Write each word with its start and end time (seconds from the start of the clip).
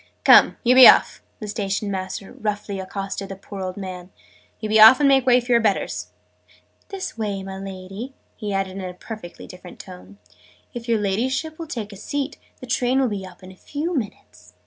"Come, 0.23 0.57
you 0.63 0.73
be 0.73 0.87
off!" 0.87 1.21
the 1.39 1.47
Station 1.47 1.91
master 1.91 2.31
roughly 2.33 2.79
accosted 2.79 3.29
the 3.29 3.35
poor 3.35 3.61
old 3.61 3.77
man. 3.77 4.09
"You 4.59 4.67
be 4.67 4.79
off, 4.79 4.99
and 4.99 5.07
make 5.07 5.27
way 5.27 5.39
for 5.39 5.51
your 5.51 5.61
betters! 5.61 6.07
This 6.89 7.19
way, 7.19 7.43
my 7.43 7.59
Lady!" 7.59 8.15
he 8.35 8.51
added 8.51 8.77
in 8.77 8.81
a 8.89 8.95
perfectly 8.95 9.45
different 9.45 9.77
tone. 9.77 10.17
"If 10.73 10.89
your 10.89 10.97
Ladyship 10.99 11.59
will 11.59 11.67
take 11.67 11.93
a 11.93 11.97
seat, 11.97 12.37
the 12.61 12.65
train 12.65 12.99
will 12.99 13.09
be 13.09 13.27
up 13.27 13.43
in 13.43 13.51
a 13.51 13.55
few 13.55 13.95
minutes." 13.95 14.55